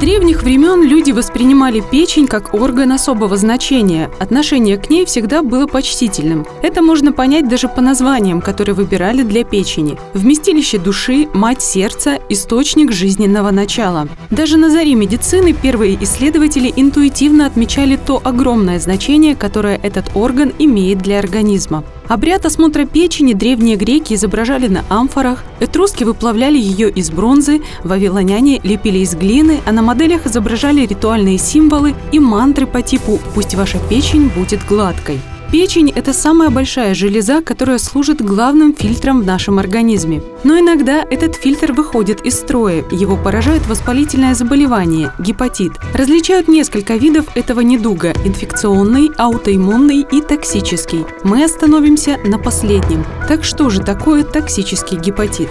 [0.00, 4.10] древних времен люди воспринимали печень как орган особого значения.
[4.18, 6.46] Отношение к ней всегда было почтительным.
[6.62, 9.98] Это можно понять даже по названиям, которые выбирали для печени.
[10.14, 14.08] Вместилище души, мать сердца, источник жизненного начала.
[14.30, 20.98] Даже на заре медицины первые исследователи интуитивно отмечали то огромное значение, которое этот орган имеет
[20.98, 21.84] для организма.
[22.10, 28.98] Обряд осмотра печени древние греки изображали на амфорах, этруски выплавляли ее из бронзы, вавилоняне лепили
[28.98, 34.28] из глины, а на моделях изображали ритуальные символы и мантры по типу «Пусть ваша печень
[34.28, 35.20] будет гладкой».
[35.50, 40.22] Печень– это самая большая железа, которая служит главным фильтром в нашем организме.
[40.44, 45.72] Но иногда этот фильтр выходит из строя, его поражает воспалительное заболевание– гепатит.
[45.92, 51.04] Различают несколько видов этого недуга– инфекционный, аутоиммунный и токсический.
[51.24, 53.04] Мы остановимся на последнем.
[53.26, 55.48] Так что же такое токсический гепатит?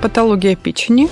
[0.00, 1.10] Патология печени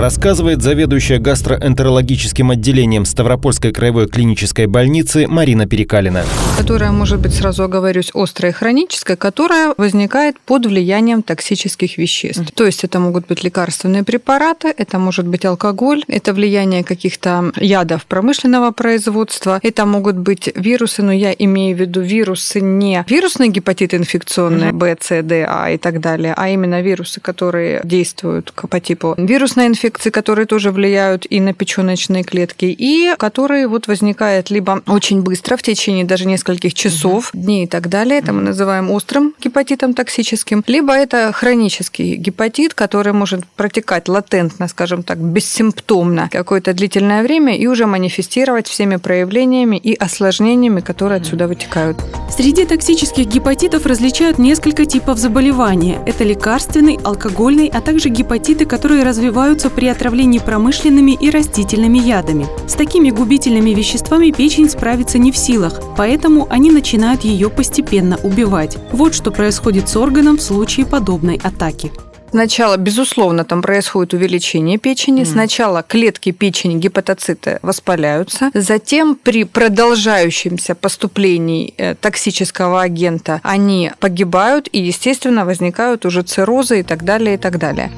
[0.00, 6.24] рассказывает заведующая гастроэнтерологическим отделением Ставропольской краевой клинической больницы Марина Перекалина.
[6.60, 12.42] Которая может быть, сразу оговорюсь, острая и хроническая, которая возникает под влиянием токсических веществ.
[12.42, 12.54] Mm-hmm.
[12.54, 18.04] То есть это могут быть лекарственные препараты, это может быть алкоголь, это влияние каких-то ядов
[18.04, 23.96] промышленного производства, это могут быть вирусы, но я имею в виду вирусы не вирусные гепатиты
[23.96, 24.96] инфекционные, mm-hmm.
[24.96, 29.66] Б, С, Д, А и так далее, а именно вирусы, которые действуют по типу вирусной
[29.66, 35.22] инфекции, инфекции, которые тоже влияют и на печеночные клетки, и которые вот возникают либо очень
[35.22, 39.94] быстро, в течение даже нескольких часов, дней и так далее, это мы называем острым гепатитом
[39.94, 47.56] токсическим, либо это хронический гепатит, который может протекать латентно, скажем так, бессимптомно какое-то длительное время
[47.56, 51.98] и уже манифестировать всеми проявлениями и осложнениями, которые отсюда вытекают.
[52.30, 55.98] Среди токсических гепатитов различают несколько типов заболевания.
[56.06, 62.46] Это лекарственный, алкогольный, а также гепатиты, которые развиваются при отравлении промышленными и растительными ядами.
[62.66, 68.78] С такими губительными веществами печень справиться не в силах, поэтому они начинают ее постепенно убивать.
[68.92, 71.90] Вот что происходит с органом в случае подобной атаки.
[72.30, 75.22] Сначала, безусловно, там происходит увеличение печени.
[75.22, 75.26] Mm.
[75.26, 78.50] Сначала клетки печени, гепатоциты воспаляются.
[78.54, 86.82] Затем при продолжающемся поступлении э, токсического агента они погибают и, естественно, возникают уже циррозы и
[86.82, 87.90] так далее, и так далее.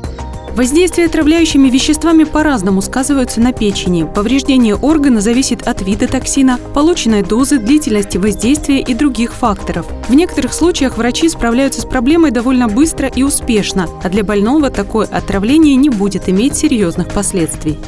[0.55, 4.05] Воздействие отравляющими веществами по-разному сказываются на печени.
[4.05, 9.87] Повреждение органа зависит от вида токсина, полученной дозы, длительности воздействия и других факторов.
[10.09, 15.07] В некоторых случаях врачи справляются с проблемой довольно быстро и успешно, а для больного такое
[15.07, 17.79] отравление не будет иметь серьезных последствий.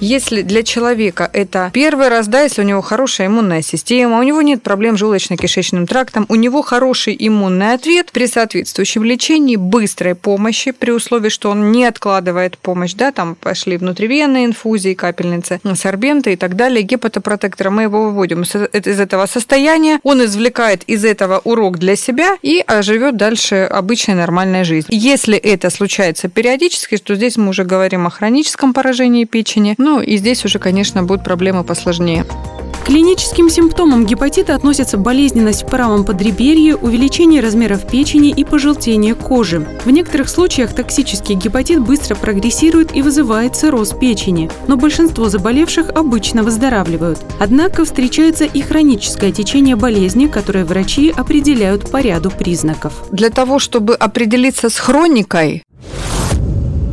[0.00, 4.42] Если для человека это первый раз, да, если у него хорошая иммунная система, у него
[4.42, 10.70] нет проблем с желудочно-кишечным трактом, у него хороший иммунный ответ при соответствующем лечении, быстрой помощи,
[10.70, 16.36] при условии, что он не откладывает помощь, да, там пошли внутривенные инфузии, капельницы, сорбенты и
[16.36, 18.54] так далее, гепатопротектора, мы его выводим из
[19.00, 24.96] этого состояния, он извлекает из этого урок для себя и живет дальше обычной нормальной жизнью.
[24.96, 30.18] Если это случается периодически, то здесь мы уже говорим о хроническом поражении печени, ну и
[30.18, 32.24] здесь уже, конечно, будут проблемы посложнее.
[32.24, 39.66] К клиническим симптомам гепатита относятся болезненность в правом подреберье, увеличение размеров печени и пожелтение кожи.
[39.86, 46.42] В некоторых случаях токсический гепатит быстро прогрессирует и вызывает цирроз печени, но большинство заболевших обычно
[46.42, 47.18] выздоравливают.
[47.40, 52.92] Однако встречается и хроническое течение болезни, которое врачи определяют по ряду признаков.
[53.10, 55.62] Для того, чтобы определиться с хроникой,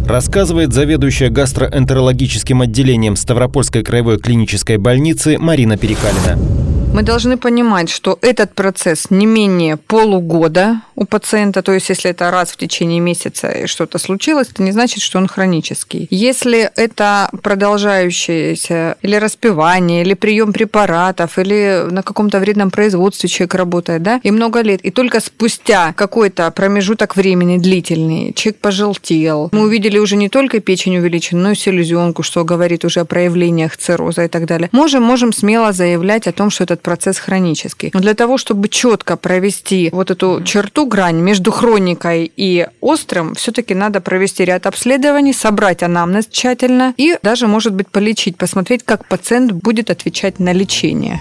[0.06, 6.75] рассказывает заведующая гастроэнтерологическим отделением Ставропольской краевой клинической больницы Марина Перекалина.
[6.96, 12.32] Мы должны понимать, что этот процесс не менее полугода у пациента, то есть если это
[12.32, 16.08] раз в течение месяца что-то случилось, это не значит, что он хронический.
[16.10, 24.02] Если это продолжающееся или распивание, или прием препаратов, или на каком-то вредном производстве человек работает,
[24.02, 29.98] да, и много лет, и только спустя какой-то промежуток времени длительный человек пожелтел, мы увидели
[29.98, 34.30] уже не только печень увеличенную, но и селезенку, что говорит уже о проявлениях цирроза и
[34.30, 37.90] так далее, можем, можем смело заявлять о том, что этот процесс хронический.
[37.94, 43.74] Но для того, чтобы четко провести вот эту черту, грань между хроникой и острым, все-таки
[43.74, 49.52] надо провести ряд обследований, собрать анамнез тщательно и даже, может быть, полечить, посмотреть, как пациент
[49.52, 51.20] будет отвечать на лечение.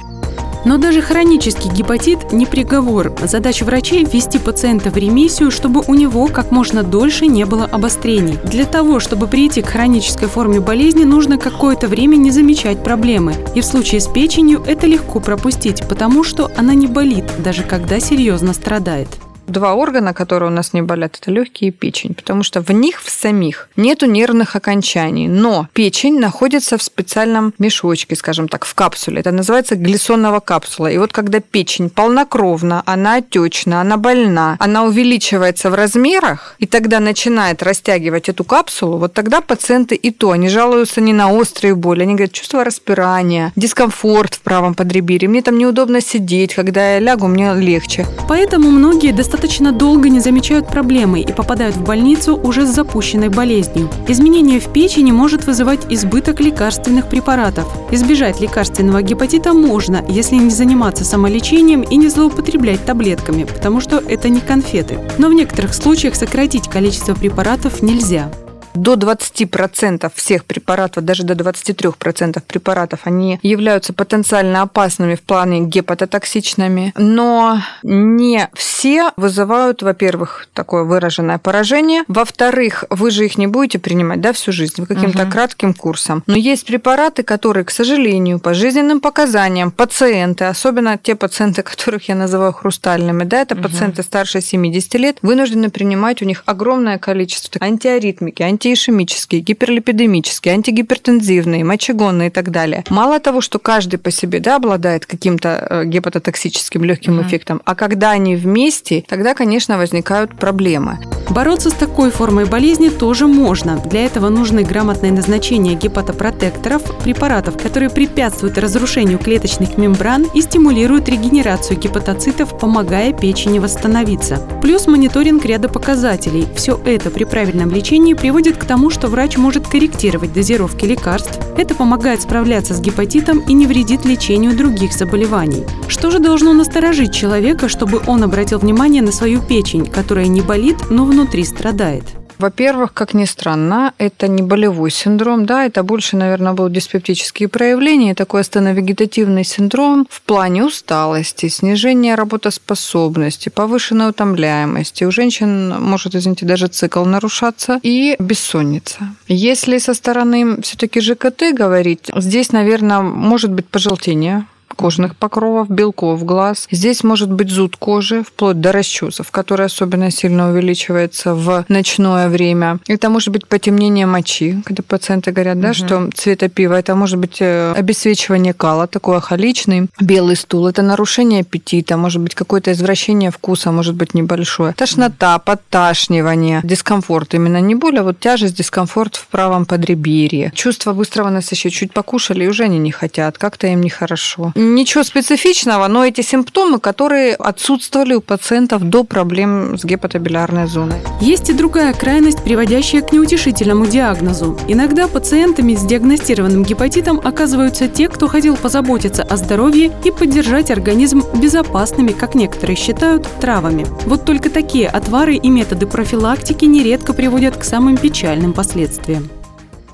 [0.64, 3.12] Но даже хронический гепатит не приговор.
[3.22, 8.38] Задача врачей– ввести пациента в ремиссию, чтобы у него как можно дольше не было обострений.
[8.44, 13.34] Для того, чтобы прийти к хронической форме болезни, нужно какое-то время не замечать проблемы.
[13.54, 18.00] И в случае с печенью это легко пропустить, потому что она не болит, даже когда
[18.00, 19.08] серьезно страдает.
[19.46, 23.02] Два органа, которые у нас не болят, это легкие и печень, потому что в них
[23.02, 29.20] в самих нету нервных окончаний, но печень находится в специальном мешочке, скажем так, в капсуле.
[29.20, 30.90] Это называется глиссонова капсула.
[30.90, 36.98] И вот когда печень полнокровна, она отечна, она больна, она увеличивается в размерах, и тогда
[36.98, 42.02] начинает растягивать эту капсулу, вот тогда пациенты и то, они жалуются не на острые боли,
[42.02, 47.26] они говорят, чувство распирания, дискомфорт в правом подреберье, мне там неудобно сидеть, когда я лягу,
[47.26, 48.06] мне легче.
[48.26, 53.30] Поэтому многие достаточно достаточно долго не замечают проблемы и попадают в больницу уже с запущенной
[53.30, 53.90] болезнью.
[54.06, 57.66] Изменение в печени может вызывать избыток лекарственных препаратов.
[57.90, 64.28] Избежать лекарственного гепатита можно, если не заниматься самолечением и не злоупотреблять таблетками, потому что это
[64.28, 65.00] не конфеты.
[65.18, 68.30] Но в некоторых случаях сократить количество препаратов нельзя
[68.74, 76.92] до 20% всех препаратов, даже до 23% препаратов, они являются потенциально опасными в плане гепатотоксичными,
[76.96, 84.20] но не все вызывают, во-первых, такое выраженное поражение, во-вторых, вы же их не будете принимать
[84.20, 85.30] да, всю жизнь, каким-то угу.
[85.30, 86.22] кратким курсом.
[86.26, 92.14] Но есть препараты, которые, к сожалению, по жизненным показаниям пациенты, особенно те пациенты, которых я
[92.14, 93.64] называю хрустальными, да, это угу.
[93.64, 101.64] пациенты старше 70 лет, вынуждены принимать у них огромное количество антиаритмики, анти антиишемические, гиперлипидемические, антигипертензивные,
[101.64, 102.84] мочегонные и так далее.
[102.88, 107.26] Мало того, что каждый по себе да, обладает каким-то э, гепатотоксическим легким угу.
[107.26, 110.98] эффектом, а когда они вместе, тогда, конечно, возникают проблемы.
[111.30, 113.80] Бороться с такой формой болезни тоже можно.
[113.90, 121.78] Для этого нужны грамотное назначение гепатопротекторов, препаратов, которые препятствуют разрушению клеточных мембран и стимулируют регенерацию
[121.78, 124.36] гепатоцитов, помогая печени восстановиться.
[124.62, 126.46] Плюс мониторинг ряда показателей.
[126.54, 131.38] Все это при правильном лечении приводит приводит к тому, что врач может корректировать дозировки лекарств.
[131.56, 135.64] Это помогает справляться с гепатитом и не вредит лечению других заболеваний.
[135.88, 140.76] Что же должно насторожить человека, чтобы он обратил внимание на свою печень, которая не болит,
[140.90, 142.04] но внутри страдает?
[142.38, 148.14] Во-первых, как ни странно, это не болевой синдром, да, это больше, наверное, был диспептические проявления,
[148.14, 155.04] такой астеновегетативный синдром в плане усталости, снижения работоспособности, повышенной утомляемости.
[155.04, 159.14] У женщин может, извините, даже цикл нарушаться и бессонница.
[159.28, 166.68] Если со стороны все-таки ЖКТ говорить, здесь, наверное, может быть пожелтение кожных покровов, белков глаз.
[166.70, 172.78] Здесь может быть зуд кожи, вплоть до расчесов, который особенно сильно увеличивается в ночное время.
[172.88, 175.74] Это может быть потемнение мочи, когда пациенты говорят, да, угу.
[175.74, 176.74] что цвета пива.
[176.74, 180.66] Это может быть э, обесцвечивание кала, такой ахоличный, белый стул.
[180.66, 184.74] Это нарушение аппетита, может быть какое-то извращение вкуса, может быть небольшое.
[184.74, 187.34] Тошнота, подташнивание, дискомфорт.
[187.34, 190.52] Именно не боль, а вот тяжесть, дискомфорт в правом подреберье.
[190.54, 191.74] Чувство быстрого насыщения.
[191.74, 193.38] Чуть покушали, и уже они не хотят.
[193.38, 194.52] Как-то им нехорошо.
[194.64, 200.96] Ничего специфичного, но эти симптомы, которые отсутствовали у пациентов до проблем с гепатобилярной зоной.
[201.20, 204.58] Есть и другая крайность, приводящая к неутешительному диагнозу.
[204.66, 211.22] Иногда пациентами с диагностированным гепатитом оказываются те, кто хотел позаботиться о здоровье и поддержать организм
[211.34, 213.86] безопасными, как некоторые считают, травами.
[214.06, 219.28] Вот только такие отвары и методы профилактики нередко приводят к самым печальным последствиям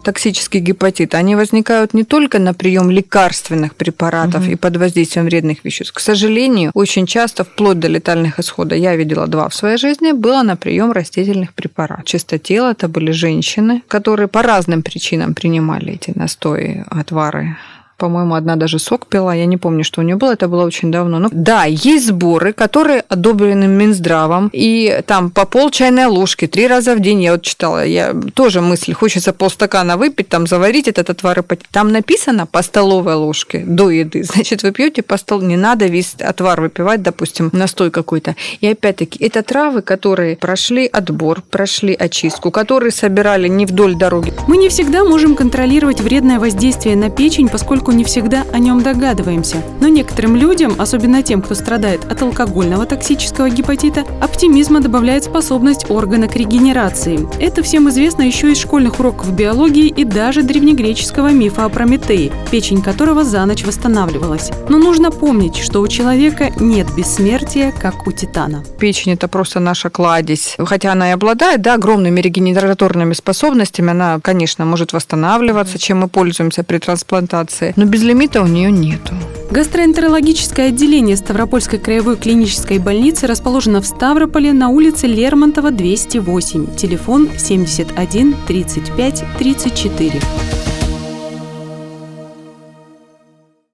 [0.02, 4.52] токсический гепатит, они возникают не только на прием лекарственных препаратов угу.
[4.52, 5.92] и под воздействием вредных веществ.
[5.92, 10.42] К сожалению, очень часто, вплоть до летальных исходов, я видела два в своей жизни, было
[10.42, 12.04] на прием растительных препаратов.
[12.04, 17.57] Чистотело это были женщины, которые по разным причинам принимали эти настои, отвары
[18.00, 20.90] по-моему, одна даже сок пила, я не помню, что у нее было, это было очень
[20.90, 21.19] давно.
[21.19, 26.95] Но да, есть сборы, которые одобрены Минздравом, и там по пол чайной ложки три раза
[26.95, 31.40] в день, я вот читала, я тоже мысль, хочется полстакана выпить, там заварить этот отвар
[31.40, 31.69] и попить.
[31.71, 36.14] Там написано по столовой ложке до еды, значит, вы пьете по столу, не надо весь
[36.14, 38.35] отвар выпивать, допустим, настой какой-то.
[38.62, 44.33] И опять-таки, это травы, которые прошли отбор, прошли очистку, которые собирали не вдоль дороги.
[44.49, 48.82] Мы не всегда можем контролировать вредное воздействие на печень, поскольку поскольку не всегда о нем
[48.82, 49.56] догадываемся.
[49.80, 56.28] Но некоторым людям, особенно тем, кто страдает от алкогольного токсического гепатита, оптимизма добавляет способность органа
[56.28, 57.28] к регенерации.
[57.40, 62.82] Это всем известно еще из школьных уроков биологии и даже древнегреческого мифа о Прометее, печень
[62.82, 64.50] которого за ночь восстанавливалась.
[64.68, 68.62] Но нужно помнить, что у человека нет бессмертия, как у титана.
[68.78, 70.56] Печень– это просто наша кладезь.
[70.59, 76.62] Хотя она и обладает да, огромными регенераторными способностями, она, конечно, может восстанавливаться, чем мы пользуемся
[76.62, 79.14] при трансплантации но без лимита у нее нету.
[79.50, 86.76] Гастроэнтерологическое отделение Ставропольской краевой клинической больницы расположено в Ставрополе на улице Лермонтова, 208.
[86.76, 90.20] Телефон 71 35 34.